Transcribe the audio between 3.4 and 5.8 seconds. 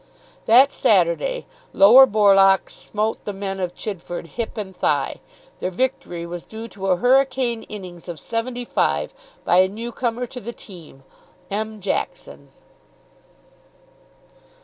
of Chidford hip and thigh. Their